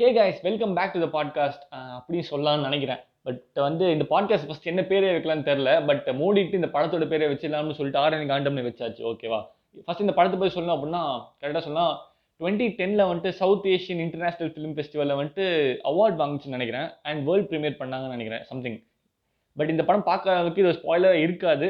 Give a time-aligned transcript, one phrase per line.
[0.00, 1.64] Hey guys welcome back to the podcast
[1.96, 3.00] அப்படின்னு சொல்லலாம்னு நினைக்கிறேன்.
[3.26, 7.76] பட் வந்து இந்த பாட்காஸ்ட் ஃபஸ்ட் என்ன பேரே வைக்கலாம்னு தெரில பட் மூடிட்டு இந்த படத்தோட பேரை வச்சிடலாம்னு
[7.78, 9.02] சொல்லிட்டு ஆரணி காண்டம்னு வச்சாச்சு.
[9.10, 9.40] ஓகேவா
[9.84, 11.02] ஃபர்ஸ்ட் இந்த படத்தை போய் சொல்லணும் அப்படின்னா
[11.42, 11.92] கரெக்டாக சொன்னால்
[12.40, 15.44] டுவெண்ட்டி டெனில் வந்துட்டு சவுத் ஏஷியன் இன்டர்நேஷ்னல் ஃபிலிம் ஃபெஸ்டிவலில் வந்துட்டு
[15.92, 16.88] அவார்ட் வாங்கிச்சுன்னு நினைக்கிறேன்.
[17.08, 18.78] அண்ட் வேர்ல்ட் ப்ரீமியர் பண்ணாங்கன்னு நினைக்கிறேன் சம்திங்
[19.56, 21.68] பட் இந்த படம் பார்க்குற அளவுக்கு இது ஸ்பாய்லர் இருக்காது.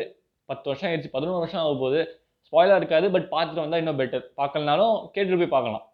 [0.48, 2.02] பத்து வருஷம் ஆயிடுச்சு பதினோரு வருஷம் ஆக போகுது.
[2.50, 5.84] ஸ்பாய்லர் இருக்காது பட் பார்த்துட்டு வந்தால் இன்னும் பெட்டர் பார்க்கலனாலும் கேட்டுட்டு போய் பார்க்கலாம்.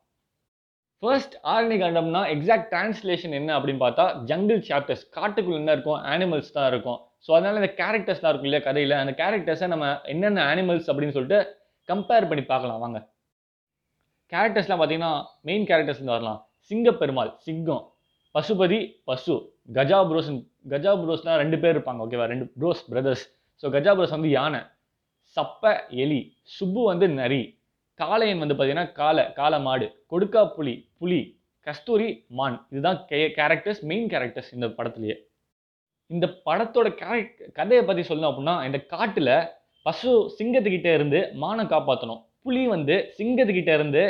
[1.03, 6.01] ஃபர்ஸ்ட் ஆரணி காண்டம்னா எக்ஸாக்ட் டிரான்ஸ்லேஷன் என்ன அப்படின்னு பார்த்தா ஜங்கிள் சாப்டர்ஸ் காட்டுக்குள்ள என்ன இருக்கும்?
[6.13, 6.99] அனிமல்ஸ் தான் இருக்கும்.
[7.25, 8.95] ஸோ அதனால இந்த கேரக்டர்ஸ்லாம் இருக்கும் இல்லையா கதையில்?
[9.03, 11.39] அந்த கேரக்டர்ஸை நம்ம என்னென்ன அனிமல்ஸ் அப்படின்னு சொல்லிட்டு
[11.89, 12.81] கம்பேர் பண்ணி பார்க்கலாம்.
[12.85, 12.99] வாங்க.
[14.33, 15.13] கேரக்டர்ஸ்லாம் பார்த்தீங்கன்னா
[15.49, 16.41] மெயின் கேரக்டர்ஸ் வரலாம்.
[16.71, 17.85] சிங்கப்பெருமாள் சிங்கம்
[18.35, 19.35] பசுபதி பசு
[19.77, 20.29] கஜா ப்ரோஸ்
[20.73, 23.25] கஜா புரோஸ்லாம் ரெண்டு பேர் இருப்பாங்க ஓகேவா ரெண்டு bros brothers
[23.63, 24.61] so Gaja bros வந்து யானை
[25.37, 26.21] சப்ப எலி
[26.57, 27.41] சுப்பு வந்து நரி.
[28.03, 31.21] காளையன் வந்து பார்த்தீங்கன்னா காளை காளை மாடு கொடுக்கா புலி புலி
[31.67, 32.59] கஸ்தூரி மான்.
[32.73, 35.17] இதுதான் கே கேரக்டர்ஸ் மெயின் கேரக்டர்ஸ் இந்த படத்துலேயே.
[36.11, 39.33] இந்த படத்தோட கேரக்ட் கதையை பற்றி சொல்லணும் அப்படின்னா இந்த காட்டில்
[39.87, 44.03] பசு சிங்கத்துக்கிட்ட இருந்து மானை காப்பாற்றணும் புலி வந்து சிங்கத்துக்கிட்ட இருந்து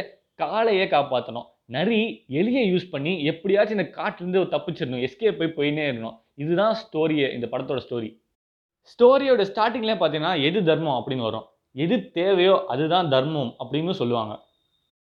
[0.42, 2.00] காளையை காப்பாற்றணும் நரி
[2.40, 5.02] எலியை யூஸ் பண்ணி எப்படியாச்சும் இந்த காட்டிலேருந்து தப்பிச்சிடணும்.
[5.06, 6.16] எஸ்கே போய் போயினே இருக்கணும்.
[6.42, 8.10] இதுதான் ஸ்டோரியை இந்த படத்தோட ஸ்டோரி
[8.92, 11.46] ஸ்டோரியோட ஸ்டார்டிங்லேயே பார்த்தீங்கன்னா எது தர்மம் அப்படின்னு வரும்.
[11.76, 14.34] எது தேவையோ அதுதான் தர்மம் அப்படின்னு சொல்லுவாங்க.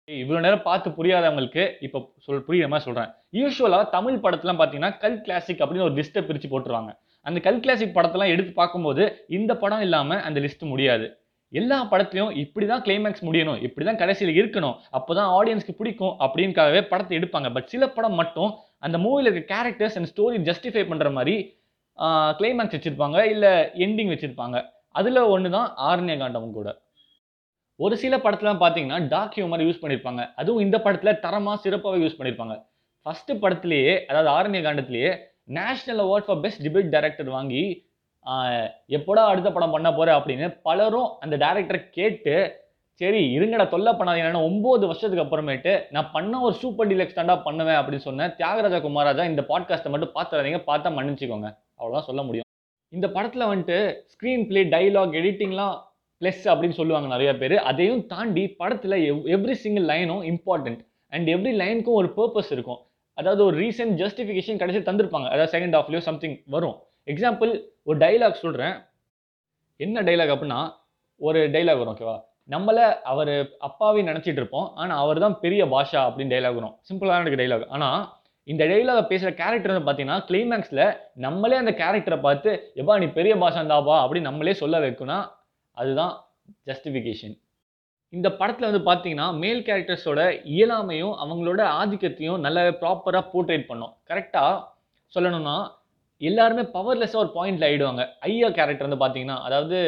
[0.09, 5.63] இவ்வளோ நேரம் பார்த்து புரியாதவங்களுக்கு இப்போ சொல் புரியுற மாதிரி சொல்கிறேன் யூஸ்வலாக தமிழ் படத்துலாம் பார்த்தீங்கன்னா கல் கிளாசிக்
[5.65, 6.91] அப்படின்னு ஒரு லிஸ்ட்டை பிரித்து போட்டுருவாங்க.
[7.27, 9.03] அந்த கல் கிளாசிக் படத்தெல்லாம் எடுத்து பார்க்கும்போது
[9.39, 11.07] இந்த படம் இல்லாமல் அந்த லிஸ்ட் முடியாது.
[11.53, 16.81] எல்லா படத்துலையும் இப்படி தான் கிளைமேக்ஸ் முடியணும் இப்படி தான் கடைசியில் இருக்கணும் அப்போ தான் ஆடியன்ஸ்க்கு பிடிக்கும் அப்படின்காகவே
[16.93, 17.49] படத்தை எடுப்பாங்க.
[17.57, 18.51] பட் சில படம் மட்டும்
[18.87, 21.35] அந்த மூவியில் இருக்க கேரக்டர்ஸ் அண்ட் ஸ்டோரி ஜஸ்டிஃபை பண்ணுற மாதிரி
[22.39, 23.53] கிளைமேக்ஸ் வச்சுருப்பாங்க இல்லை
[23.87, 24.59] எண்டிங் வச்சுருப்பாங்க.
[24.95, 26.69] அதில் ஒன்று தான் ஆரண்ய காண்டமும் கூட.
[27.81, 32.57] ஒரு சில படத்துலாம் பார்த்தீங்கன்னா டாக் ஹியூமர் யூஸ் பண்ணியிருப்பாங்க அதுவும் இந்த படத்தில் தரமாக சிறப்பாக யூஸ் பண்ணியிருப்பாங்க
[33.07, 35.11] ஃபஸ்ட்டு படத்துலேயே அதாவது Aaranya காண்டத்திலேயே
[35.59, 37.63] national award for best debut director வாங்கி
[38.97, 42.35] எப்போடா அடுத்த படம் பண்ண போகிற அப்படின்னு பலரும் அந்த டேரக்டரை கேட்டு
[43.01, 48.07] சரி இருங்கடா தொல்லை பண்ணாதீங்கன்னா ஒம்பது வருஷத்துக்கு அப்புறமேட்டு நான் பண்ண ஒரு சூப்பர் டீலக்ஸ் தாண்டா பண்ணுவேன் அப்படின்னு
[48.09, 51.49] சொன்னேன் தியாகராஜா குமாராஜா இந்த பாட்காஸ்ட்டை மட்டும் பார்த்துறாதீங்க பார்த்தா மன்னிச்சிக்கோங்க.
[51.81, 52.49] அவ்வளோதான் சொல்ல முடியும்.
[52.97, 53.79] இந்த படத்தில் வந்துட்டு
[54.13, 55.77] ஸ்க்ரீன் பிளே டைலாக் எடிட்டிங்லாம்
[56.21, 57.55] ப்ளஸ் அப்படின்னு சொல்லுவாங்க நிறைய பேர்.
[57.71, 60.83] அதையும் தாண்டி படத்தில் எவ் எவ்ரி சிங்கிள் லைனும் இம்பார்ட்டண்ட்
[61.13, 62.81] அண்ட் எவ்ரி லைனுக்கும் ஒரு பர்பஸ் இருக்கும்.
[63.19, 65.29] அதாவது ஒரு ரீசன்ட் ஜஸ்டிஃபிகேஷன் கடைசி தந்திருப்பாங்க.
[65.33, 66.77] அதாவது செகண்ட் ஹாஃப்லேயோ சம்திங் வரும்.
[67.13, 67.51] எக்ஸாம்பிள்
[67.89, 68.77] ஒரு டைலாக் சொல்கிறேன்
[69.81, 70.61] என்ன டைலாக் அப்படின்னா
[71.21, 72.17] ஒரு டைலாக் வரும் ஓகேவா
[72.55, 73.35] நம்மளை அவர்
[73.69, 74.69] அப்பாவே நினச்சிட்டு இருப்போம்.
[74.83, 76.75] ஆனால் அவர் தான் பெரிய பாஷா அப்படின்னு டைலாக் வரும்.
[76.89, 78.01] சிம்பிளான எனக்கு டைலாக் ஆனால்
[78.49, 80.85] இந்த டைலாக பேசுகிற கேரக்டர் வந்து பார்த்தீங்கன்னா கிளைமேக்ஸில்
[81.25, 85.19] நம்மளே அந்த கேரக்டரை பார்த்து எப்பா நீ பெரிய பாஷா இருந்தாப்பா அப்படின்னு நம்மளே சொல்ல வைக்கணும்னா
[85.77, 86.15] அதுதான்
[86.69, 87.37] ஜஸ்டிஃபிகேஷன்
[88.13, 90.23] இந்த படத்தில் வந்து பார்த்தீங்கன்னா மேல் கேரக்டர்ஸோட
[90.55, 93.95] இயலாமையும் அவங்களோட ஆதிக்கத்தையும் நல்லாவே ப்ராப்பராக போர்ட்ரேட் பண்ணோம்.
[94.11, 94.59] கரெக்டாக
[95.13, 95.57] சொல்லணும்னா
[96.21, 99.79] எல்லாருமே பவர்லெஸ்ஸாக ஒரு பாயிண்டில் ஆகிடுவாங்க ஐயா கேரக்டர் வந்து பார்த்தீங்கன்னா அதாவது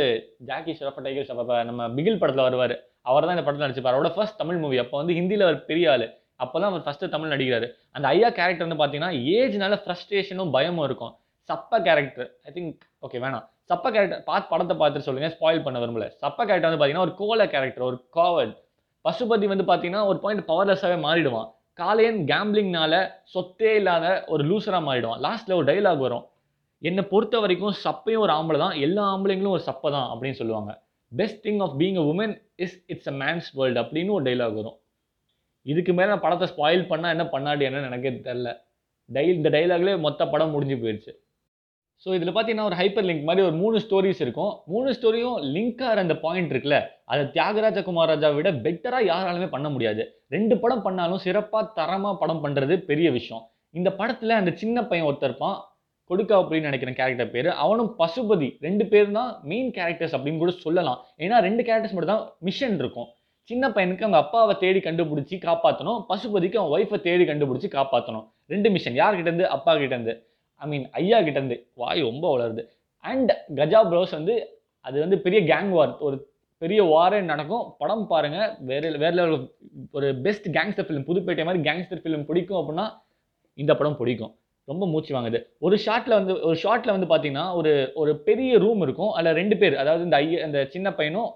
[0.49, 2.75] ஜாக்கி ஷரஃபா டைகர் ஷரஃபா நம்ம பிகில் படத்தில் வருவார்.
[3.11, 6.07] அவர் தான் இந்த படத்தில் நடிச்சிருப்பார் அவரோட ஃபர்ஸ்ட் தமிழ் மூவி அப்போ வந்து ஹிந்தியில் அவர் பெரிய ஆள்.
[6.41, 7.67] அப்போ தான் அவர் ஃபஸ்ட்டு தமிழ் நடிக்கிறாரு.
[7.97, 11.13] அந்த ஐயா கேரக்டர் வந்து பார்த்தீங்கன்னா ஏஜ்னால ஃப்ரஸ்ட்ரேஷனும் பயமும் இருக்கும்.
[11.49, 13.45] சப்ப கேரக்டர் ஐ திங்க் ஓகே வேணாம்.
[13.71, 16.07] சப்ப கேரக்டர் பார்த்து படத்தை பார்த்துட்டு சொல்லுங்க ஸ்பாயில் பண்ண விரும்பல.
[16.23, 18.55] சப்ப கேரக்டர் வந்து பார்த்தீங்கன்னா ஒரு கோல கேரக்டர் ஒரு காவர்ட்
[19.05, 21.49] பசுபதி வந்து பார்த்தீங்கன்னா ஒரு பாயிண்ட் பவர்லெஸ்ஸாகவே மாறிடுவான்.
[21.81, 22.95] காலையன் கேம்பிளிங்னால
[23.33, 25.21] சொத்தே இல்லாத ஒரு லூசராக மாறிடுவான்.
[25.27, 26.25] லாஸ்ட்டில் ஒரு டைலாக் வரும்.
[26.83, 28.77] என்னை பொறுத்த வரைக்கும் சப்பையும் ஒரு ஆம்பளை தான்.
[28.87, 30.73] எல்லா ஆம்பளைங்களும் ஒரு சப்பை தான் அப்படின்னு சொல்லுவாங்க.
[31.13, 32.35] Best thing of being a woman
[32.65, 34.79] is it's a man's world அப்படின்னு ஒரு டைலாக் வரும்.
[35.73, 38.51] இதுக்கு மேலே நான் படத்தை ஸ்பாயில் பண்ணால் என்ன பண்ணாடி என்ன எனக்கே தெரில
[39.09, 41.13] டை இந்த டைலாக்லேயே மொத்த படம் முடிஞ்சு போயிடுச்சு
[42.03, 44.53] ஸோ இதில் பார்த்தீங்கன்னா ஒரு ஹைப்பர் லிங்க் மாதிரி ஒரு மூணு ஸ்டோரிஸ் இருக்கும்.
[44.73, 46.79] மூணு ஸ்டோரியும் லிங்க் அந்த பாயிண்ட் இருக்குல்ல
[47.13, 50.03] அதை தியாகராஜ குமாராஜா விட பெட்டராக யாராலுமே பண்ண முடியாது.
[50.35, 53.45] ரெண்டு படம் பண்ணாலும் சிறப்பாக தரமாக படம் பண்ணுறது பெரிய விஷயம்.
[53.79, 55.57] இந்த படத்தில் அந்த சின்ன பையன் ஒருத்தர் இருப்பான்
[56.11, 57.49] கொடுக்கா அப்படின்னு நினைக்கிறேன் கேரக்டர் பேர்.
[57.65, 61.01] அவனும் பசுபதி ரெண்டு பேர் தான் மெயின் கேரக்டர்ஸ் அப்படின்னு கூட சொல்லலாம்.
[61.25, 63.09] ஏன்னா ரெண்டு கேரக்டர்ஸ் மட்டும் தான் மிஷன் இருக்கும்.
[63.49, 68.97] சின்ன பையனுக்கு அவங்க அப்பாவை தேடி கண்டுபிடிச்சி காப்பாற்றணும் பசுபதிக்கு அவன் ஒய்ஃபை தேடி கண்டுபிடிச்சி காப்பாற்றணும் ரெண்டு மிஷன்
[69.01, 70.15] யார்கிட்டேருந்து அப்பா கிட்டேருந்து
[70.63, 72.63] ஐ மீன் ஐயா கிட்டேருந்து வாய் ரொம்ப வளருது.
[73.05, 74.35] அண்ட் கஜா ப்ரோஸ் வந்து
[74.81, 76.17] அது வந்து பெரிய கேங் வார் ஒரு
[76.63, 77.65] பெரிய வாரே நடக்கும்.
[77.79, 79.51] படம் பாருங்கள் வேற வேற லெவல்
[79.97, 82.87] ஒரு பெஸ்ட் கேங்ஸ்டர் ஃபிலிம் புதுப்பேட்டை மாதிரி கேங்ஸ்டர் ஃபிலிம் பிடிக்கும் அப்படின்னா
[83.59, 84.33] இந்த படம் பிடிக்கும்.
[84.71, 85.39] ரொம்ப மூச்சு வாங்குது.
[85.67, 87.73] ஒரு ஷார்ட்டில் வந்து ஒரு ஷார்ட்டில் வந்து பார்த்தீங்கன்னா ஒரு
[88.03, 89.13] ஒரு பெரிய ரூம் இருக்கும்.
[89.19, 91.31] அதில் ரெண்டு பேர் அதாவது இந்த ஐய அந்த சின்ன பையனும்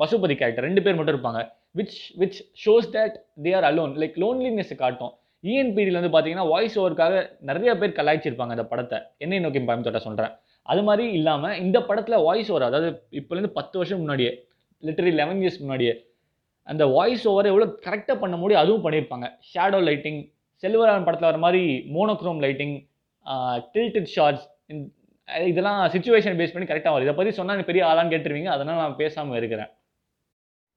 [0.00, 1.40] பசுபதி கேரக்டர் ரெண்டு பேர் மட்டும் இருப்பாங்க.
[1.78, 3.16] Which which shows that
[3.46, 5.12] they are alone like loneliness காட்டும்.
[5.44, 7.14] இஎன்பிடியில் வந்து பார்த்தீங்கன்னா வாய்ஸ் ஓவருக்காக
[7.50, 8.98] நிறைய பேர் கலாய்ச்சிருப்பாங்க அந்த படத்தை.
[9.24, 10.34] என்னை நோக்கி பயம் தொட்ட சொல்கிறேன்
[10.66, 12.88] அது மாதிரி இல்லாமல் இந்த படத்தில் வாய்ஸ் ஓவர் அதாவது
[13.20, 14.32] இப்போலேருந்து பத்து வருஷம் முன்னாடியே
[14.82, 15.94] லிட்டரி லெவன் இயர்ஸ் முன்னாடியே
[16.66, 20.20] அந்த வாய்ஸ் ஓவரை எவ்வளோ கரெக்டாக பண்ண முடியும் அதுவும் பண்ணியிருப்பாங்க ஷேடோ லைட்டிங்
[20.62, 21.62] செல்வராகவன் படத்தில் வர மாதிரி
[21.96, 22.76] மோனோக்ரோம் லைட்டிங்
[23.74, 24.46] டில்டட் ஷார்ட்ஸ்
[25.50, 27.06] இதெல்லாம் சுச்சுவேஷன் பேஸ் பண்ணி கரெக்டாக வரும்.
[27.06, 28.50] இதை பற்றி சொன்னால் பெரிய ஆளான்னு கேட்டுருவீங்க.
[28.54, 29.70] அதனால் நான் பேசாமல் இருக்கிறேன்.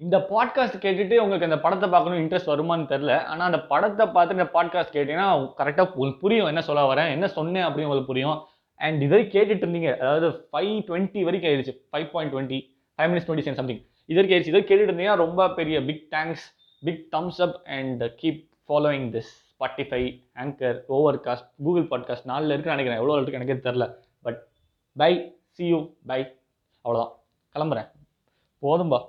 [0.02, 4.48] இந்த பாட்காஸ்ட் கேட்டுட்டு உங்களுக்கு அந்த படத்தை பார்க்கணும் இன்ட்ரெஸ்ட் வருமான்னு தெரில ஆனால் அந்த படத்தை பார்த்து இந்த
[4.56, 5.28] பாட்காஸ்ட் கேட்டிங்கன்னா
[5.60, 6.50] கரெக்டாக உங்களுக்கு புரியும்.
[6.52, 7.12] என்ன சொல்ல வரேன்?
[7.12, 8.40] என்ன சொன்னேன் அப்படின்னு உங்களுக்கு புரியும்.
[8.80, 9.92] அண்ட் இது கேட்டுட்டு இருந்தீங்க.
[10.04, 11.74] அதாவது ஃபைவ் டுவெண்ட்டி வரைக்கும் ஆயிடுச்சு.
[11.92, 12.60] Five point twenty
[12.98, 14.52] five minutes twenty Sen something இது ஆயிடுச்சு.
[14.54, 16.46] இதை கேட்டுட்டு இருந்தீங்கன்னா ரொம்ப பெரிய big thanks
[16.88, 19.32] big thumbs up and keep following this
[19.64, 20.86] Spotify Anchor
[21.20, 23.00] Overcast Google podcast நாலில் இருக்குன்னு நினைக்கிறேன்.
[23.00, 24.48] எவ்வளோ இருக்குது எனக்கே தெரில but
[24.98, 26.40] bye see you bye
[26.84, 27.12] அவ்வளோதான்
[27.56, 27.92] கிளம்புறேன்.
[28.62, 29.00] போதும்பா.